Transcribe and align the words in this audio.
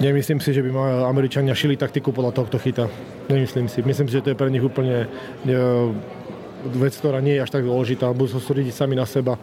Nemyslím 0.00 0.40
si, 0.40 0.56
že 0.56 0.64
by 0.64 0.72
Američania 1.04 1.52
šili 1.52 1.76
taktiku 1.76 2.08
podľa 2.08 2.32
toho, 2.32 2.48
kto 2.48 2.58
chytá. 2.58 2.84
Nemyslím 3.28 3.68
si. 3.68 3.84
Myslím 3.84 4.08
si, 4.08 4.16
že 4.16 4.24
to 4.24 4.32
je 4.32 4.40
pre 4.40 4.48
nich 4.48 4.64
úplne 4.64 5.04
vec, 6.64 6.96
ktorá 6.96 7.20
nie 7.20 7.36
je 7.36 7.44
až 7.44 7.52
tak 7.52 7.68
dôležitá. 7.68 8.08
Budú 8.16 8.36
sa 8.36 8.40
súdiť 8.40 8.72
sami 8.72 8.96
na 8.96 9.04
seba. 9.04 9.36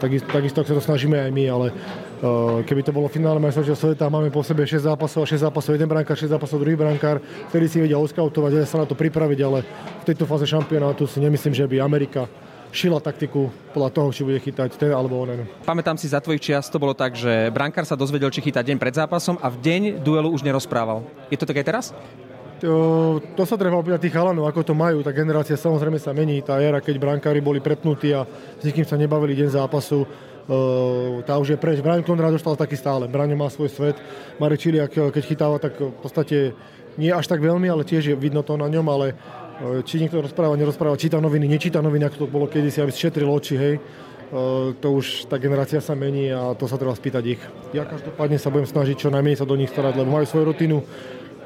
Takisto, 0.00 0.28
takisto 0.30 0.64
sa 0.64 0.78
to 0.78 0.82
snažíme 0.84 1.18
aj 1.18 1.30
my, 1.34 1.44
ale 1.50 1.66
uh, 1.74 2.62
keby 2.62 2.86
to 2.86 2.94
bolo 2.94 3.10
finále 3.10 3.42
majstrovstvia 3.42 3.74
sveta, 3.74 4.06
máme 4.06 4.30
po 4.30 4.46
sebe 4.46 4.62
6 4.62 4.86
zápasov, 4.86 5.26
6 5.26 5.42
zápasov, 5.42 5.74
jeden 5.74 5.90
brankár, 5.90 6.14
6 6.14 6.30
zápasov, 6.38 6.62
druhý 6.62 6.78
brankár, 6.78 7.18
ktorý 7.50 7.66
si 7.66 7.82
vedia 7.82 7.98
oskautovať, 7.98 8.50
vedia 8.62 8.68
sa 8.70 8.78
na 8.78 8.86
to 8.86 8.94
pripraviť, 8.94 9.38
ale 9.42 9.66
v 9.66 10.04
tejto 10.06 10.22
fáze 10.22 10.46
šampionátu 10.46 11.10
si 11.10 11.18
nemyslím, 11.18 11.50
že 11.50 11.66
by 11.66 11.82
Amerika 11.82 12.30
šila 12.72 13.00
taktiku 13.00 13.48
podľa 13.72 13.90
toho, 13.92 14.08
či 14.12 14.22
bude 14.24 14.40
chytať 14.40 14.76
ten 14.76 14.92
alebo 14.92 15.24
onen. 15.24 15.48
Pamätám 15.64 15.96
si, 15.96 16.08
za 16.08 16.20
tvojich 16.20 16.42
čiast 16.42 16.68
to 16.68 16.80
bolo 16.80 16.92
tak, 16.92 17.16
že 17.16 17.48
brankár 17.48 17.88
sa 17.88 17.96
dozvedel, 17.96 18.28
či 18.28 18.44
chytá 18.44 18.60
deň 18.60 18.76
pred 18.76 18.94
zápasom 18.94 19.40
a 19.40 19.48
v 19.48 19.56
deň 19.60 19.82
duelu 20.04 20.28
už 20.28 20.44
nerozprával. 20.44 21.04
Je 21.32 21.38
to 21.40 21.48
tak 21.48 21.60
aj 21.60 21.66
teraz? 21.66 21.86
To, 22.58 23.22
to 23.38 23.46
sa 23.46 23.54
treba 23.54 23.78
opýtať 23.78 24.10
tých 24.10 24.16
chalanov, 24.18 24.50
ako 24.50 24.66
to 24.66 24.74
majú. 24.74 24.98
Tá 25.06 25.14
generácia 25.14 25.54
samozrejme 25.54 25.94
sa 26.02 26.10
mení. 26.10 26.42
Tá 26.42 26.58
éra, 26.58 26.82
keď 26.82 26.98
brankári 26.98 27.38
boli 27.38 27.62
prepnutí 27.62 28.10
a 28.10 28.26
s 28.58 28.62
nikým 28.66 28.82
sa 28.82 28.98
nebavili 28.98 29.38
deň 29.38 29.62
zápasu, 29.62 30.02
uh, 30.02 31.22
tá 31.22 31.38
už 31.38 31.54
je 31.54 31.58
preč. 31.58 31.78
Brian 31.78 32.02
Klondra 32.02 32.34
dostal 32.34 32.58
taký 32.58 32.74
stále. 32.74 33.06
Braňo 33.06 33.38
má 33.38 33.46
svoj 33.46 33.70
svet. 33.70 33.96
Marek 34.42 34.58
Čiliak, 34.58 34.90
keď 34.90 35.22
chytáva, 35.22 35.62
tak 35.62 35.78
v 35.78 35.94
podstate 36.02 36.50
nie 36.98 37.14
až 37.14 37.30
tak 37.30 37.38
veľmi, 37.38 37.70
ale 37.70 37.86
tiež 37.86 38.10
je 38.10 38.16
vidno 38.18 38.42
to 38.42 38.58
na 38.58 38.66
ňom, 38.66 38.86
ale 38.90 39.14
či 39.82 39.98
niekto 39.98 40.22
rozpráva, 40.22 40.54
nerozpráva, 40.54 40.94
číta 41.00 41.18
noviny, 41.18 41.50
nečíta 41.50 41.82
noviny, 41.82 42.06
ako 42.06 42.16
to 42.24 42.26
bolo 42.30 42.46
kedysi, 42.46 42.78
aby 42.78 42.92
šetril 42.94 43.30
oči, 43.30 43.54
hej. 43.58 43.74
Uh, 44.28 44.76
to 44.84 44.92
už 44.92 45.24
tá 45.24 45.40
generácia 45.40 45.80
sa 45.80 45.96
mení 45.96 46.28
a 46.28 46.52
to 46.52 46.68
sa 46.68 46.76
treba 46.76 46.92
spýtať 46.92 47.24
ich. 47.24 47.40
Ja 47.72 47.88
každopádne 47.88 48.36
sa 48.36 48.52
budem 48.52 48.68
snažiť 48.68 48.96
čo 49.00 49.08
najmenej 49.08 49.40
sa 49.40 49.48
do 49.48 49.56
nich 49.56 49.72
starať, 49.72 49.96
lebo 49.96 50.12
majú 50.12 50.28
svoju 50.28 50.52
rutinu 50.52 50.84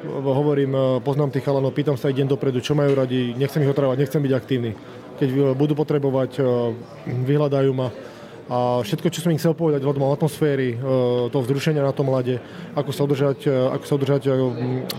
hovorím, 0.08 0.74
e, 0.74 0.80
poznám 1.00 1.30
tých 1.30 1.46
chalanov, 1.46 1.74
pýtam 1.74 1.96
sa 1.96 2.10
ich 2.10 2.18
deň 2.18 2.28
dopredu, 2.34 2.58
čo 2.58 2.74
majú 2.74 2.94
radi, 2.94 3.34
nechcem 3.38 3.62
ich 3.62 3.70
otrávať, 3.70 4.02
nechcem 4.02 4.22
byť 4.22 4.32
aktívny. 4.34 4.70
Keď 5.18 5.28
e, 5.30 5.36
budú 5.54 5.78
potrebovať, 5.78 6.30
e, 6.38 6.42
vyhľadajú 7.06 7.70
ma. 7.74 7.88
A 8.52 8.82
všetko, 8.82 9.08
čo 9.08 9.22
som 9.22 9.30
im 9.30 9.38
chcel 9.38 9.54
povedať 9.54 9.80
hľadom 9.86 10.02
atmosféry, 10.12 10.76
toho 11.30 11.42
vzrušenia 11.46 11.80
na 11.80 11.94
tom 11.94 12.10
lade, 12.10 12.36
ako 12.74 12.90
sa 12.90 13.06
udržať, 13.06 13.48
ako 13.48 13.84
sa 13.86 13.94
udržať 13.96 14.22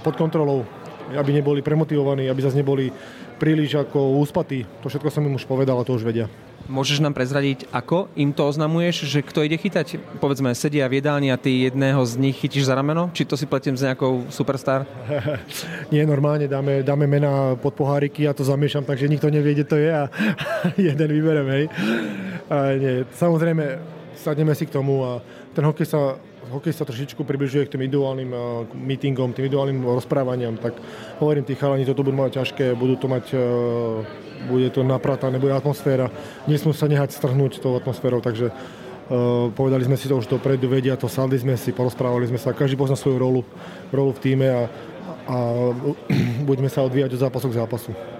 pod 0.01 0.15
kontrolou, 0.17 0.65
aby 1.11 1.31
neboli 1.35 1.59
premotivovaní, 1.59 2.31
aby 2.31 2.41
zase 2.41 2.63
neboli 2.63 2.87
príliš 3.41 3.75
ako 3.75 4.23
úspatí. 4.23 4.63
To 4.81 4.87
všetko 4.87 5.09
som 5.11 5.25
im 5.27 5.35
už 5.35 5.43
povedal 5.43 5.75
a 5.75 5.83
to 5.83 5.97
už 5.97 6.07
vedia. 6.07 6.31
Môžeš 6.63 7.03
nám 7.03 7.11
prezradiť, 7.11 7.67
ako 7.75 8.07
im 8.15 8.31
to 8.31 8.47
oznamuješ, 8.47 9.03
že 9.03 9.19
kto 9.19 9.43
ide 9.43 9.59
chytať? 9.59 9.99
Povedzme, 10.23 10.55
sedia 10.55 10.87
v 10.87 11.03
jedálni 11.03 11.27
a 11.27 11.35
ty 11.35 11.67
jedného 11.67 11.99
z 12.07 12.15
nich 12.15 12.39
chytíš 12.39 12.71
za 12.71 12.79
rameno? 12.79 13.11
Či 13.11 13.27
to 13.27 13.35
si 13.35 13.43
pletiem 13.43 13.75
s 13.75 13.83
nejakou 13.83 14.23
superstar? 14.31 14.87
Nie, 15.93 16.07
normálne 16.07 16.47
dáme, 16.47 16.79
dáme 16.79 17.03
mená 17.03 17.59
pod 17.59 17.75
poháriky, 17.75 18.23
ja 18.23 18.31
to 18.31 18.47
zamiešam, 18.47 18.87
takže 18.87 19.11
nikto 19.11 19.27
nevie, 19.27 19.59
kde 19.59 19.65
to 19.67 19.75
je 19.75 19.91
a 19.91 20.07
jeden 20.87 21.09
vyberem, 21.11 21.47
hej. 21.51 21.65
A 22.47 22.79
nie, 22.79 23.03
samozrejme, 23.11 23.79
sadneme 24.15 24.55
si 24.55 24.65
k 24.65 24.75
tomu 24.75 25.03
a 25.03 25.21
ten 25.53 25.65
hokej 25.65 25.85
sa 25.85 26.17
hokej 26.51 26.73
sa 26.75 26.83
trošičku 26.83 27.23
približuje 27.23 27.65
k 27.67 27.73
tým 27.77 27.87
ideálnym 27.87 28.31
uh, 28.33 28.67
meetingom, 28.75 29.31
tým 29.31 29.47
ideálnym 29.47 29.79
rozprávaniam, 29.87 30.59
tak 30.59 30.75
hovorím, 31.23 31.47
tí 31.47 31.55
chalani 31.55 31.87
toto 31.87 32.03
budú 32.03 32.19
mať 32.19 32.43
ťažké, 32.43 32.65
budú 32.75 32.99
to 32.99 33.07
mať, 33.07 33.25
uh, 33.31 34.03
bude 34.51 34.67
to 34.75 34.83
napratané, 34.83 35.39
bude 35.39 35.55
atmosféra, 35.55 36.11
nesmú 36.49 36.75
sa 36.75 36.91
nehať 36.91 37.15
strhnúť 37.15 37.63
tou 37.63 37.79
atmosférou, 37.79 38.19
takže 38.19 38.51
uh, 38.51 39.47
povedali 39.55 39.87
sme 39.87 39.95
si 39.95 40.11
to 40.11 40.19
už 40.19 40.27
dopredu, 40.27 40.67
vedia 40.67 40.99
to, 40.99 41.07
sadli 41.07 41.39
sme 41.39 41.55
si, 41.55 41.71
porozprávali 41.71 42.27
sme 42.27 42.39
sa, 42.41 42.51
každý 42.51 42.75
pozná 42.75 42.99
svoju 42.99 43.17
rolu, 43.17 43.41
rolu 43.95 44.11
v 44.11 44.19
týme 44.19 44.47
a, 44.51 44.61
a 45.31 45.37
budeme 46.49 46.67
sa 46.67 46.83
odvíjať 46.83 47.15
od 47.15 47.23
zápasu 47.23 47.47
k 47.47 47.59
zápasu. 47.63 48.13